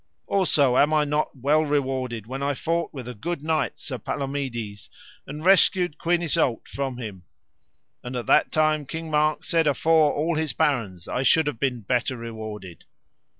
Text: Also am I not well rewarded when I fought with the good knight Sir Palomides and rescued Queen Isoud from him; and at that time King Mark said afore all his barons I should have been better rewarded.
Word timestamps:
Also 0.25 0.77
am 0.77 0.91
I 0.95 1.03
not 1.03 1.29
well 1.37 1.63
rewarded 1.63 2.25
when 2.25 2.41
I 2.41 2.55
fought 2.55 2.91
with 2.91 3.05
the 3.05 3.13
good 3.13 3.43
knight 3.43 3.77
Sir 3.77 3.99
Palomides 3.99 4.89
and 5.27 5.45
rescued 5.45 5.99
Queen 5.99 6.23
Isoud 6.23 6.67
from 6.67 6.97
him; 6.97 7.21
and 8.03 8.15
at 8.15 8.25
that 8.25 8.51
time 8.51 8.83
King 8.87 9.11
Mark 9.11 9.43
said 9.43 9.67
afore 9.67 10.11
all 10.15 10.37
his 10.37 10.53
barons 10.53 11.07
I 11.07 11.21
should 11.21 11.45
have 11.45 11.59
been 11.59 11.81
better 11.81 12.17
rewarded. 12.17 12.85